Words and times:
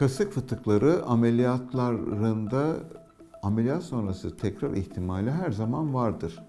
Kasık 0.00 0.32
fıtıkları 0.32 1.04
ameliyatlarında 1.06 2.76
ameliyat 3.42 3.82
sonrası 3.82 4.36
tekrar 4.36 4.72
ihtimali 4.72 5.30
her 5.30 5.50
zaman 5.50 5.94
vardır. 5.94 6.42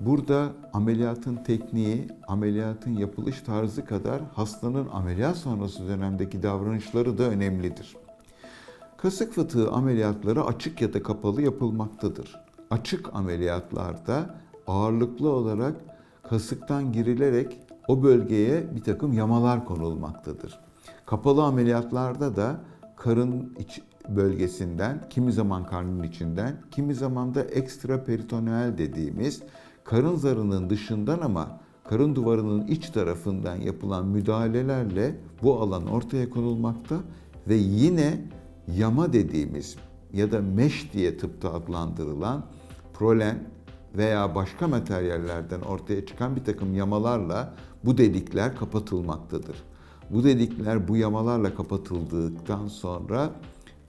Burada 0.00 0.48
ameliyatın 0.72 1.36
tekniği, 1.36 2.08
ameliyatın 2.28 2.90
yapılış 2.90 3.40
tarzı 3.40 3.84
kadar 3.84 4.22
hastanın 4.32 4.88
ameliyat 4.92 5.36
sonrası 5.36 5.88
dönemdeki 5.88 6.42
davranışları 6.42 7.18
da 7.18 7.22
önemlidir. 7.22 7.96
Kasık 8.96 9.32
fıtığı 9.32 9.70
ameliyatları 9.70 10.44
açık 10.44 10.80
ya 10.80 10.92
da 10.92 11.02
kapalı 11.02 11.42
yapılmaktadır. 11.42 12.40
Açık 12.70 13.14
ameliyatlarda 13.14 14.34
ağırlıklı 14.66 15.28
olarak 15.28 15.74
kasıktan 16.22 16.92
girilerek 16.92 17.60
o 17.88 18.02
bölgeye 18.02 18.74
bir 18.74 18.82
takım 18.82 19.12
yamalar 19.12 19.64
konulmaktadır. 19.64 20.60
Kapalı 21.06 21.42
ameliyatlarda 21.42 22.36
da 22.36 22.60
karın 22.96 23.54
iç 23.58 23.80
bölgesinden, 24.08 25.04
kimi 25.10 25.32
zaman 25.32 25.66
karnın 25.66 26.02
içinden, 26.02 26.56
kimi 26.70 26.94
zaman 26.94 27.34
da 27.34 27.42
ekstra 27.42 28.04
peritoneal 28.04 28.78
dediğimiz 28.78 29.42
karın 29.84 30.16
zarının 30.16 30.70
dışından 30.70 31.20
ama 31.20 31.60
karın 31.88 32.14
duvarının 32.14 32.66
iç 32.66 32.90
tarafından 32.90 33.56
yapılan 33.56 34.06
müdahalelerle 34.06 35.16
bu 35.42 35.60
alan 35.60 35.86
ortaya 35.86 36.30
konulmakta 36.30 36.96
ve 37.48 37.54
yine 37.54 38.24
yama 38.76 39.12
dediğimiz 39.12 39.76
ya 40.12 40.32
da 40.32 40.40
mesh 40.40 40.92
diye 40.92 41.16
tıpta 41.16 41.54
adlandırılan 41.54 42.44
prolen 42.94 43.44
veya 43.96 44.34
başka 44.34 44.68
materyallerden 44.68 45.60
ortaya 45.60 46.06
çıkan 46.06 46.36
bir 46.36 46.44
takım 46.44 46.74
yamalarla 46.74 47.54
bu 47.84 47.98
delikler 47.98 48.56
kapatılmaktadır. 48.56 49.56
Bu 50.14 50.24
delikler 50.24 50.88
bu 50.88 50.96
yamalarla 50.96 51.54
kapatıldıktan 51.54 52.68
sonra 52.68 53.30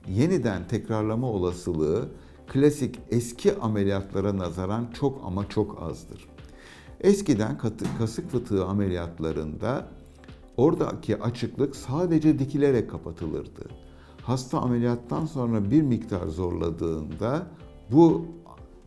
yeniden 0.08 0.68
tekrarlama 0.68 1.30
olasılığı 1.30 2.08
klasik 2.46 2.98
eski 3.10 3.56
ameliyatlara 3.56 4.38
nazaran 4.38 4.86
çok 4.94 5.22
ama 5.24 5.48
çok 5.48 5.82
azdır. 5.82 6.28
Eskiden 7.00 7.58
kasık 7.98 8.30
fıtığı 8.30 8.64
ameliyatlarında 8.64 9.88
oradaki 10.56 11.22
açıklık 11.22 11.76
sadece 11.76 12.38
dikilerek 12.38 12.90
kapatılırdı. 12.90 13.68
Hasta 14.22 14.60
ameliyattan 14.60 15.26
sonra 15.26 15.70
bir 15.70 15.82
miktar 15.82 16.26
zorladığında 16.26 17.46
bu 17.92 18.26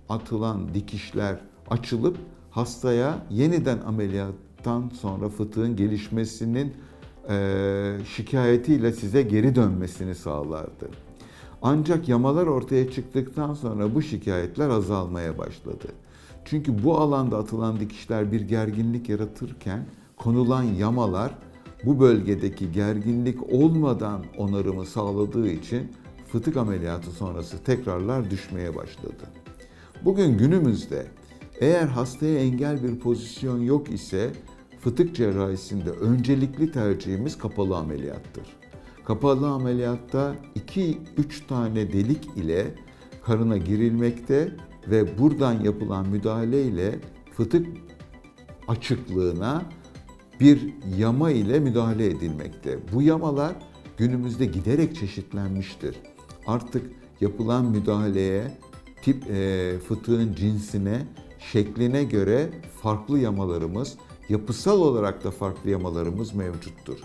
atılan 0.09 0.73
dikişler 0.73 1.39
açılıp 1.69 2.17
hastaya 2.51 3.25
yeniden 3.29 3.79
ameliyattan 3.79 4.91
sonra 5.01 5.29
fıtığın 5.29 5.75
gelişmesinin 5.75 6.73
şikayetiyle 8.15 8.91
size 8.91 9.21
geri 9.21 9.55
dönmesini 9.55 10.15
sağlardı. 10.15 10.89
Ancak 11.61 12.09
yamalar 12.09 12.47
ortaya 12.47 12.91
çıktıktan 12.91 13.53
sonra 13.53 13.95
bu 13.95 14.01
şikayetler 14.01 14.69
azalmaya 14.69 15.37
başladı. 15.37 15.87
Çünkü 16.45 16.83
bu 16.83 16.97
alanda 16.97 17.37
atılan 17.37 17.79
dikişler 17.79 18.31
bir 18.31 18.41
gerginlik 18.41 19.09
yaratırken 19.09 19.85
konulan 20.17 20.63
yamalar 20.63 21.31
bu 21.85 21.99
bölgedeki 21.99 22.71
gerginlik 22.71 23.53
olmadan 23.53 24.23
onarımı 24.37 24.85
sağladığı 24.85 25.47
için 25.47 25.91
fıtık 26.31 26.57
ameliyatı 26.57 27.11
sonrası 27.11 27.63
tekrarlar 27.63 28.31
düşmeye 28.31 28.75
başladı. 28.75 29.25
Bugün 30.05 30.37
günümüzde 30.37 31.07
eğer 31.59 31.87
hastaya 31.87 32.39
engel 32.39 32.83
bir 32.83 32.99
pozisyon 32.99 33.59
yok 33.59 33.91
ise 33.91 34.31
fıtık 34.79 35.15
cerrahisinde 35.15 35.89
öncelikli 35.89 36.71
tercihimiz 36.71 37.37
kapalı 37.37 37.77
ameliyattır. 37.77 38.45
Kapalı 39.05 39.49
ameliyatta 39.49 40.35
2-3 40.75 40.95
tane 41.47 41.93
delik 41.93 42.25
ile 42.35 42.75
karına 43.25 43.57
girilmekte 43.57 44.55
ve 44.87 45.19
buradan 45.19 45.53
yapılan 45.63 46.09
müdahale 46.09 46.63
ile 46.63 46.99
fıtık 47.33 47.67
açıklığına 48.67 49.65
bir 50.39 50.73
yama 50.97 51.31
ile 51.31 51.59
müdahale 51.59 52.05
edilmekte. 52.05 52.79
Bu 52.93 53.01
yamalar 53.01 53.55
günümüzde 53.97 54.45
giderek 54.45 54.95
çeşitlenmiştir. 54.95 55.95
Artık 56.47 56.91
yapılan 57.21 57.65
müdahaleye, 57.65 58.57
tip 59.01 59.29
e, 59.29 59.73
fıtığın 59.87 60.33
cinsine, 60.33 61.05
şekline 61.39 62.03
göre 62.03 62.49
farklı 62.81 63.19
yamalarımız, 63.19 63.97
yapısal 64.29 64.81
olarak 64.81 65.23
da 65.23 65.31
farklı 65.31 65.69
yamalarımız 65.69 66.33
mevcuttur. 66.33 66.99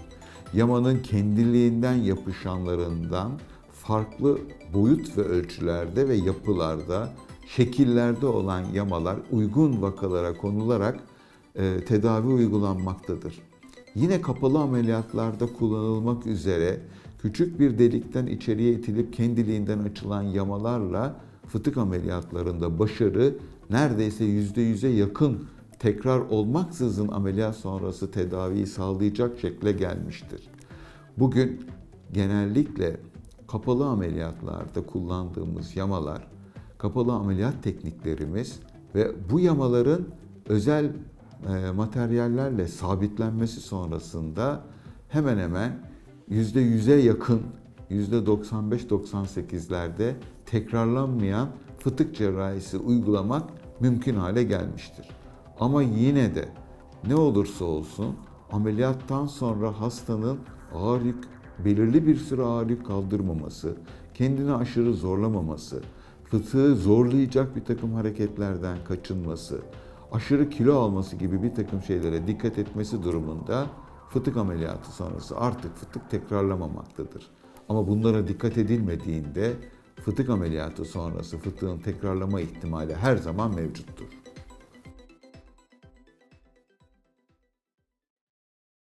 Yamanın 0.55 0.99
kendiliğinden 0.99 1.95
yapışanlarından 1.95 3.33
farklı 3.73 4.39
boyut 4.75 5.19
ve 5.19 5.23
ölçülerde 5.23 6.09
ve 6.09 6.15
yapılarda, 6.15 7.13
şekillerde 7.47 8.27
olan 8.27 8.65
yamalar 8.65 9.17
uygun 9.31 9.83
vakalara 9.83 10.37
konularak 10.37 11.01
e, 11.55 11.85
tedavi 11.85 12.27
uygulanmaktadır. 12.27 13.43
Yine 13.95 14.21
kapalı 14.21 14.59
ameliyatlarda 14.59 15.47
kullanılmak 15.47 16.27
üzere 16.27 16.81
küçük 17.23 17.61
bir 17.61 17.79
delikten 17.79 18.27
içeriye 18.27 18.73
itilip 18.73 19.13
kendiliğinden 19.13 19.79
açılan 19.79 20.23
yamalarla 20.23 21.21
fıtık 21.47 21.77
ameliyatlarında 21.77 22.79
başarı 22.79 23.37
neredeyse 23.71 24.25
%100'e 24.25 24.91
yakın 24.91 25.47
tekrar 25.85 26.21
olmaksızın 26.21 27.09
ameliyat 27.09 27.57
sonrası 27.57 28.11
tedaviyi 28.11 28.67
sağlayacak 28.67 29.39
şekle 29.39 29.73
gelmiştir. 29.73 30.49
Bugün 31.19 31.67
genellikle 32.13 33.01
kapalı 33.49 33.87
ameliyatlarda 33.87 34.87
kullandığımız 34.87 35.77
yamalar, 35.77 36.29
kapalı 36.79 37.13
ameliyat 37.13 37.63
tekniklerimiz 37.63 38.61
ve 38.95 39.13
bu 39.31 39.41
yamaların 39.41 40.03
özel 40.49 40.85
e, 40.85 40.91
materyallerle 41.71 42.69
sabitlenmesi 42.69 43.61
sonrasında 43.61 44.61
hemen 45.09 45.39
hemen 45.39 45.79
%100'e 46.31 46.97
yakın 46.97 47.43
%95-98'lerde 47.91 50.15
tekrarlanmayan 50.47 51.49
fıtık 51.79 52.17
cerrahisi 52.17 52.79
uygulamak 52.79 53.51
mümkün 53.81 54.15
hale 54.15 54.43
gelmiştir. 54.43 55.07
Ama 55.61 55.83
yine 55.83 56.35
de 56.35 56.49
ne 57.07 57.17
olursa 57.17 57.65
olsun 57.65 58.17
ameliyattan 58.53 59.27
sonra 59.27 59.81
hastanın 59.81 60.39
ağır 60.75 61.03
yük, 61.03 61.25
belirli 61.65 62.07
bir 62.07 62.17
süre 62.17 62.43
ağır 62.43 62.71
yük 62.71 62.87
kaldırmaması, 62.87 63.77
kendini 64.15 64.53
aşırı 64.53 64.95
zorlamaması, 64.95 65.83
fıtığı 66.25 66.77
zorlayacak 66.77 67.57
bir 67.57 67.65
takım 67.65 67.93
hareketlerden 67.95 68.79
kaçınması, 68.89 69.61
aşırı 70.13 70.51
kilo 70.51 70.79
alması 70.79 71.17
gibi 71.17 71.43
bir 71.43 71.55
takım 71.55 71.83
şeylere 71.83 72.27
dikkat 72.27 72.59
etmesi 72.59 73.03
durumunda 73.03 73.67
fıtık 74.09 74.37
ameliyatı 74.37 74.93
sonrası 74.93 75.37
artık 75.37 75.77
fıtık 75.77 76.11
tekrarlamamaktadır. 76.11 77.31
Ama 77.69 77.89
bunlara 77.89 78.29
dikkat 78.29 78.59
edilmediğinde 78.59 79.53
fıtık 80.05 80.31
ameliyatı 80.31 80.85
sonrası 80.85 81.39
fıtığın 81.39 81.79
tekrarlama 81.79 82.41
ihtimali 82.41 82.95
her 82.95 83.17
zaman 83.17 83.55
mevcuttur. 83.55 84.24